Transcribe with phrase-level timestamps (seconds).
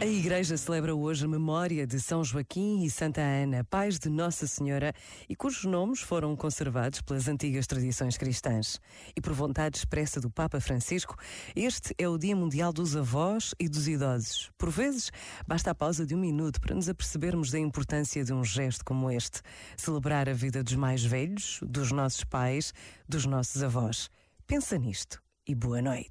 [0.00, 4.46] A Igreja celebra hoje a memória de São Joaquim e Santa Ana, pais de Nossa
[4.46, 4.92] Senhora,
[5.28, 8.80] e cujos nomes foram conservados pelas antigas tradições cristãs.
[9.16, 11.16] E por vontade expressa do Papa Francisco,
[11.54, 14.50] este é o Dia Mundial dos Avós e dos Idosos.
[14.58, 15.12] Por vezes,
[15.46, 19.10] basta a pausa de um minuto para nos apercebermos da importância de um gesto como
[19.10, 19.40] este:
[19.76, 22.74] celebrar a vida dos mais velhos, dos nossos pais,
[23.08, 24.10] dos nossos avós.
[24.46, 26.10] Pensa nisto e boa noite.